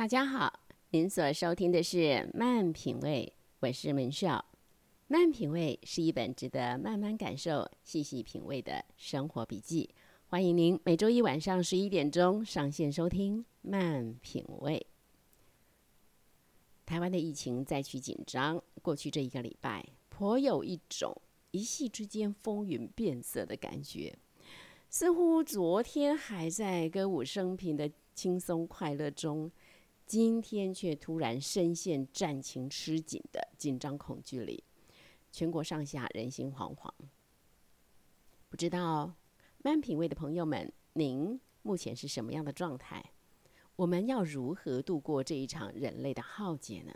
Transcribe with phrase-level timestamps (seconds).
[0.00, 0.60] 大家好，
[0.92, 1.98] 您所收听的是
[2.32, 4.38] 《慢品味》，我是门少。
[5.08, 9.90] 《慢品味》是一本值得慢慢感受、细细品味的生活笔记。
[10.28, 14.86] 欢迎您每周一晚上十一点钟上线收听《慢品味》。
[16.86, 21.14] 台湾的疫情再趋紧张，过去这一个礼拜，颇有一种
[21.50, 24.16] 一夕之间风云变色的感觉。
[24.88, 29.52] 似乎昨天还在歌舞升平的轻松快乐中。
[30.10, 34.64] 今天却突然深陷战情吃紧的紧张恐惧里，
[35.30, 36.92] 全国上下人心惶惶。
[38.48, 39.14] 不知道
[39.58, 43.12] 慢品味的朋友们，您目前是什么样的状态？
[43.76, 46.92] 我们要如何度过这一场人类的浩劫呢？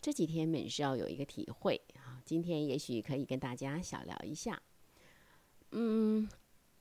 [0.00, 4.60] 这几天每是要有一个体会啊，今天也许可以跟大家小聊一下。
[5.70, 6.28] 嗯，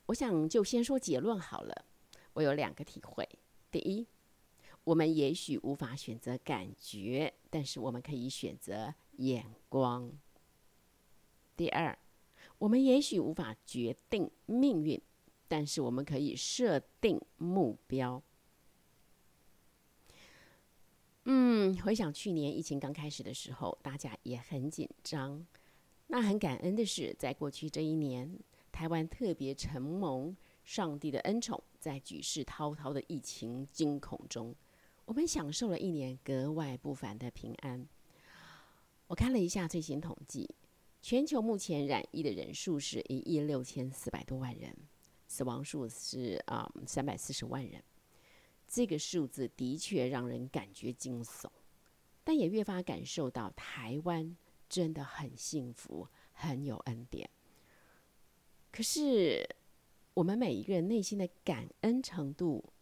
[0.08, 1.85] 我想就先说结论好了。
[2.33, 3.30] 我有两个体会，
[3.69, 4.08] 第一。
[4.87, 10.09] 我们也许无法选择感觉，但是我们可以选择眼光。
[11.57, 11.97] 第二，
[12.57, 15.02] 我们也许无法决定命运，
[15.49, 18.23] 但是我们可以设定目标。
[21.25, 25.45] 嗯，回想去年疫情刚开始的时候，大家也很紧张。
[26.07, 28.39] 那很感恩的是，在过去这一年，
[28.72, 34.55] 台湾特别承蒙上帝的恩宠，在举世滔滔的疫情惊恐中。
[35.08, 37.88] 我们享受了一年格外不凡的平安。
[39.08, 40.53] 我看了一下最新统计，
[41.02, 44.75] 全球目前染疫的人数是一亿六千四百多万人，
[45.25, 47.81] 死亡数是啊三百四十万人。
[48.67, 51.47] 这个数字的确让人感觉惊悚，
[52.25, 54.35] 但也越发感受到台湾
[54.67, 57.30] 真的很幸福，很有恩典。
[58.73, 59.55] 可是，
[60.16, 62.73] 我们每一个人内心的感恩程度。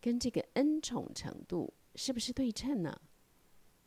[0.00, 3.00] 跟这个恩宠程度是不是对称呢？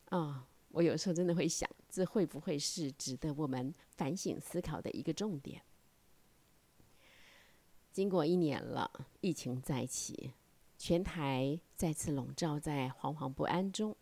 [0.10, 5.62] 啊，我有时候真的会想，这会不会是值得我们反省思考的一个重点？
[7.92, 10.34] 经过一年了，疫情再起，
[10.78, 13.96] 全台再次笼罩在惶惶不安中。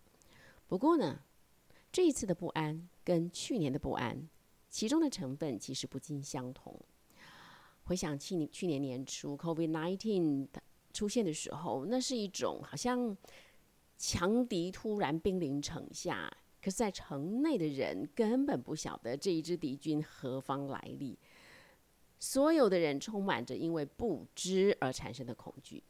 [0.68, 1.22] 不过呢，
[1.92, 4.30] 这一次的不安跟去年的不安，
[4.70, 6.78] 其中的成分其实不尽相同。
[7.84, 10.48] 回想去年去年年初，COVID-19。
[10.92, 13.16] 出现的时候，那是一种好像
[13.98, 16.32] 强敌突然兵临城下，
[16.62, 21.18] 可是，在城内的人根本不晓得这一支敌军何方来历，
[22.20, 25.84] 所有的人充满着因为不知而产生的恐惧。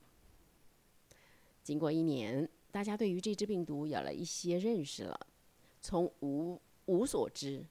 [1.64, 5.28] 经过一年，大家对于这支病毒有了一些认识了，
[5.82, 7.66] 从无无所知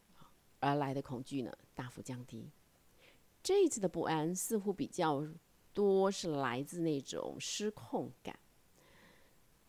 [0.60, 2.50] 而来的恐惧呢，大幅降低。
[3.42, 5.26] 这一次的不安似乎比较。
[5.72, 8.38] 多是来自那种失控感。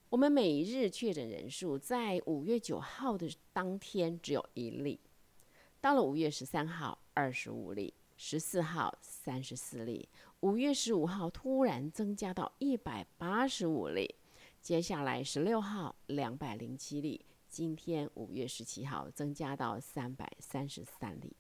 [0.10, 5.00] 我们每日确诊人数在五月九号的当天只有一例，
[5.80, 10.10] 到了五月十三号二十五例，十四号三十四例，
[10.42, 14.16] 五月十五号突然增加到一百八十五例，
[14.62, 21.34] 接下来十六号两百零七例，今天五月十七号增加到三百三十三例。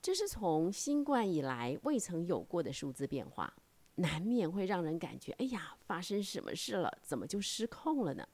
[0.00, 3.52] 这是从新冠以来未曾有过的数字变化，
[3.96, 6.98] 难免会让人感觉：哎呀，发生什么事了？
[7.02, 8.26] 怎么就失控了呢？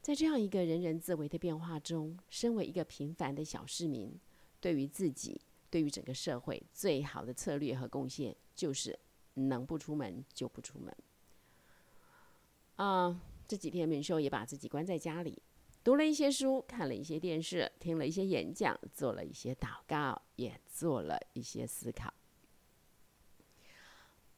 [0.00, 4.18] 在这样一个人人自危的变化中，身为一个平凡的小市民，
[4.60, 8.96] 对于自己、对于整个社会，最好的策略和贡献就是
[9.34, 10.96] 能不出门就不出门。
[12.76, 15.42] 啊，这几天敏秀也把自己关在家里。
[15.86, 22.12] 读了一些书，看了一些电视，听了一些演讲，做了一些祷告，也做了一些思考。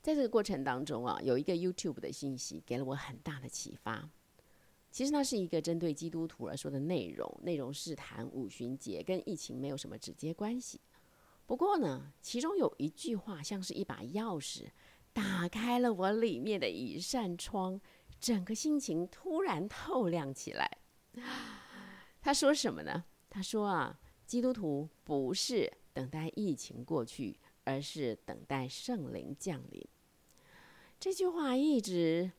[0.03, 4.11] 在这个过程当中啊，有一个 YouTube 的信息给了我很大的启发。
[4.91, 10.79] 其实它是一个针对基督徒而说的内容，内容是谈五旬节，跟疫情没有什么直接关系。
[11.47, 14.67] 不过呢，其中有一句话像是一把钥匙，
[15.15, 17.81] 打开了我里面的一扇窗，
[18.21, 20.77] 整个心情突然透亮起来。
[22.21, 23.05] 他说什么呢？
[23.31, 29.87] 他说啊，基督徒不是等待疫情过去，而是等待圣灵降临。
[30.99, 32.33] 这句话一直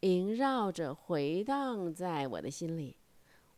[0.00, 2.96] 萦绕着，回荡在我的心里。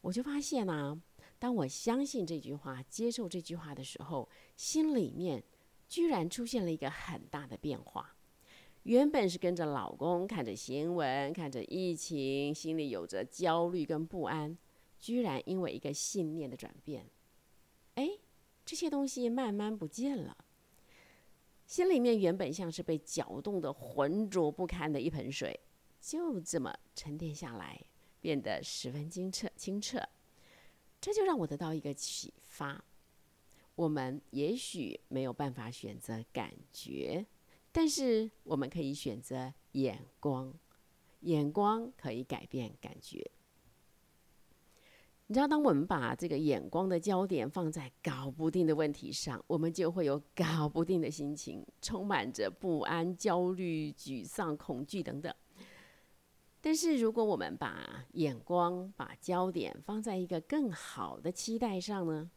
[0.02, 1.00] 我就发现啊，
[1.38, 5.42] 当我相信这句话、接受这句话的时候，心里面
[5.88, 8.16] 居然出现了一个很大的变化。
[8.84, 14.58] 原本是跟着老公看着新闻，看着疫情，心里有着焦虑跟不安，
[14.98, 17.08] 居然因为一个信念的转变，
[17.94, 18.18] 哎，
[18.64, 20.36] 这些东西慢慢不见了。
[21.64, 25.58] 心里面原本像是被搅动的浑浊不堪的一盆水，
[26.00, 27.80] 就这么沉淀下来，
[28.20, 30.02] 变得十分清澈清澈。
[31.00, 32.84] 这就让我得到一个启发：
[33.76, 37.24] 我们也许没有办法选择感觉，
[37.72, 40.52] 但是我们可以选择眼光，
[41.20, 43.30] 眼光可以改变感觉。
[45.28, 55.34] 你知道，当我们把这个眼光的焦点放在搞不定的问题上，我们就会有搞不定的心情，充满着不安、焦虑、沮丧、恐惧等等。
[56.60, 62.30] 但是，如果我们把眼光、把焦点放在一个更好的期待上呢？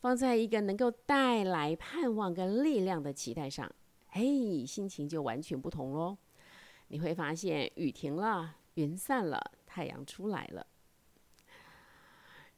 [0.00, 3.72] 放在一个能够带来盼望跟力量的期待上，
[4.14, 6.18] 嘿，心情就完全不同喽。
[6.88, 10.66] 你会发现，雨停了，云散了，太阳出来了。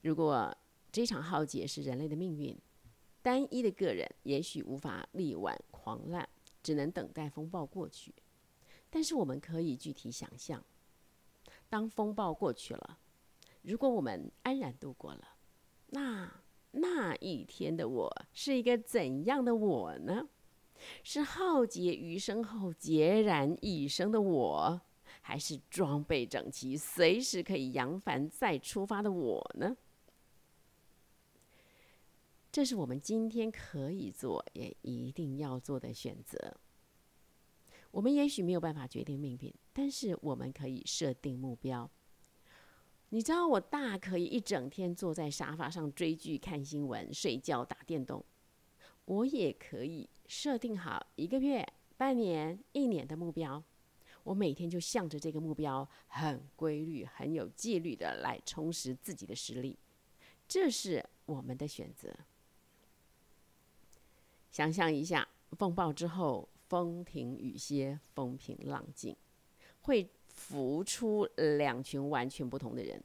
[0.02, 0.52] 如果
[0.90, 2.58] 这场浩劫是人类的命运，
[3.22, 6.28] 单一的个人也许无法力挽狂澜，
[6.60, 8.12] 只能等待风暴过去。
[8.90, 10.60] 但是我们可以具体想象，
[11.68, 12.98] 当风暴过去了，
[13.62, 15.36] 如果我们安然度过了，
[15.90, 16.28] 那
[16.72, 20.28] 那一天的我是一个怎样的我呢？
[21.02, 24.80] 是浩劫余生后孑然一身的我，
[25.20, 29.76] 还是装备整齐、随时可以扬帆再出发的我呢？
[32.52, 36.56] 这是我们今天可以做，也一定要做的选择。
[37.90, 41.90] 我们也许没有办法决定命运，但是我们可以设定目标。
[43.10, 48.24] 你知道，我大可以一整天坐在沙发上追剧、看新闻、睡觉、打电动。
[49.04, 51.66] 我也可以设定好一个月、
[51.96, 53.62] 半年、一年的目标，
[54.22, 59.78] 我每天就向着这个目标，很规律、很有纪律的来充实自己的实力。
[60.48, 62.14] 这是我们的选择。
[64.50, 69.16] 想象一下，风暴之后，风停雨歇，风平浪静，
[69.82, 71.26] 会浮出
[71.58, 73.02] 两群完全不同的人：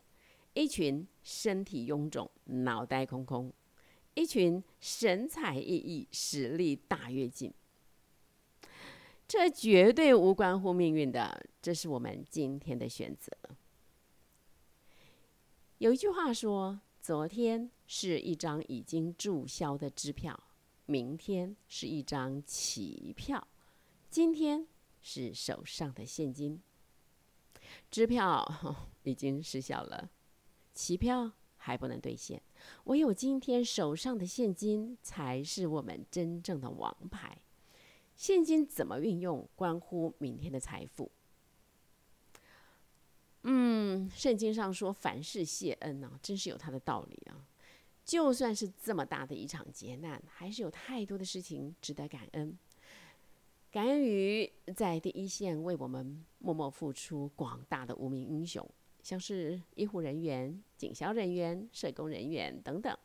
[0.54, 3.50] 一群身体臃肿、脑袋空空；
[4.20, 7.54] 一群神采奕奕、实力大跃进。
[9.28, 13.32] 这绝对无关乎命运的，这是我们今天的选择。
[15.78, 20.38] 有一句话说：“昨天是一张已经注销的支票。”
[20.86, 23.48] 明天是一张期票，
[24.10, 24.68] 今天
[25.02, 26.60] 是手上的现金。
[27.92, 28.44] 支票
[29.04, 30.10] 已经失效了，
[30.74, 32.42] 期票还不能兑现，
[32.86, 37.38] 唯有今天手上的现金才是我们真正的王牌。
[38.16, 41.10] 现金怎么运用，关乎明天的财富。
[43.44, 47.48] 嗯，圣经上说凡事谢恩呢，真是有它的道理啊。
[48.04, 52.58] 就算是这么大的一场劫难，还是有太多的事情值得感恩。
[53.72, 58.68] 感恩于在第一线为我们默默付出广大的无名英雄，
[59.02, 62.98] 像是医护人员、警消人员、社工人员等等。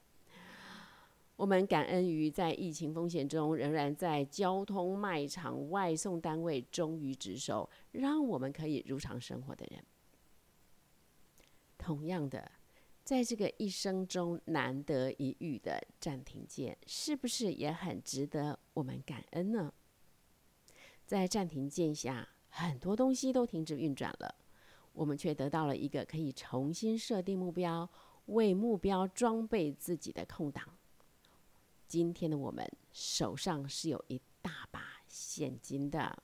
[1.36, 9.84] 我们感恩于在疫情风险中，仍然在交通、卖场、外送单位忠于职守，让我们可以如常生活的人。
[11.76, 12.52] 同样的。
[13.02, 19.70] 在这个一生中难得一遇的暂停键，是不是也很值得我们感恩呢？
[21.04, 24.34] 在暂停键下，很多东西都停止运转了，
[24.94, 27.86] 我们却得到了一个可以重新设定目标、
[28.26, 30.64] 为目标装备自己的空档。
[31.86, 36.22] 今天的我们手上是有一大把现金的，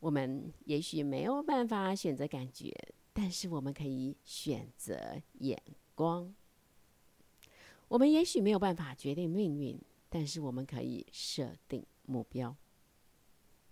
[0.00, 2.74] 我们也许没有办法选择感觉。
[3.12, 5.58] 但是我们可以选择眼
[5.94, 6.34] 光。
[7.88, 12.54] 我们也许没有办法决定命运，但是我们可以设定目标。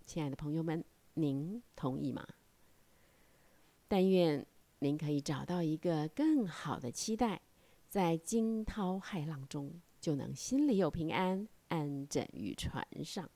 [0.07, 0.83] 亲爱的朋友们，
[1.15, 2.27] 您同意吗？
[3.89, 4.45] 但愿
[4.79, 7.41] 您可以找到一个更好的期待，
[7.89, 13.29] 在惊涛骇浪中就能心里有平安，安枕于船上。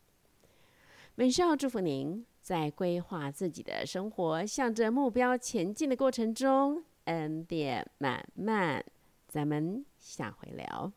[1.14, 2.25] 美少祝福您。
[2.40, 8.82] 在规划自己的生活、向着目标前进的过程中，恩典满满。
[9.26, 10.90] 咱们下回聊。